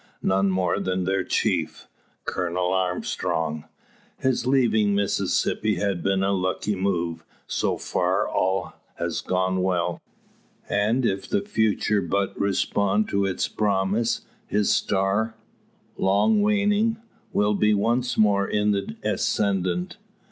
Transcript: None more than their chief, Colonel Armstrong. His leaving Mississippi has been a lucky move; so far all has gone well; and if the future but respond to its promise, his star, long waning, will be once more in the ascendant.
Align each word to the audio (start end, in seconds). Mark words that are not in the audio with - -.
None 0.23 0.49
more 0.49 0.79
than 0.79 1.03
their 1.03 1.23
chief, 1.23 1.87
Colonel 2.25 2.73
Armstrong. 2.73 3.65
His 4.17 4.47
leaving 4.47 4.95
Mississippi 4.95 5.75
has 5.75 5.97
been 5.99 6.23
a 6.23 6.31
lucky 6.31 6.75
move; 6.75 7.23
so 7.45 7.77
far 7.77 8.27
all 8.27 8.73
has 8.95 9.21
gone 9.21 9.61
well; 9.61 10.01
and 10.67 11.05
if 11.05 11.29
the 11.29 11.43
future 11.43 12.01
but 12.01 12.35
respond 12.39 13.09
to 13.09 13.25
its 13.27 13.47
promise, 13.47 14.21
his 14.47 14.73
star, 14.73 15.35
long 15.99 16.41
waning, 16.41 16.97
will 17.31 17.53
be 17.53 17.75
once 17.75 18.17
more 18.17 18.47
in 18.47 18.71
the 18.71 18.95
ascendant. 19.03 19.97